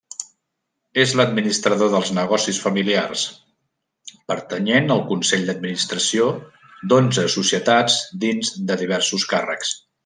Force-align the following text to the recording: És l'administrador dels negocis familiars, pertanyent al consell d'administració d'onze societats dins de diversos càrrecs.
És 1.01 1.11
l'administrador 1.19 1.91
dels 1.95 2.09
negocis 2.19 2.61
familiars, 2.63 3.27
pertanyent 4.33 4.91
al 4.97 5.05
consell 5.13 5.47
d'administració 5.51 6.29
d'onze 6.91 7.31
societats 7.39 8.03
dins 8.29 8.55
de 8.73 8.83
diversos 8.85 9.33
càrrecs. 9.37 9.77